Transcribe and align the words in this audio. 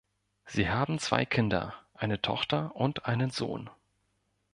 Sie 0.47 0.67
haben 0.67 0.97
zwei 0.97 1.27
Kinder, 1.27 1.75
eine 1.93 2.19
Tochter 2.23 2.75
und 2.75 3.05
einen 3.05 3.29
Sohn. 3.29 3.69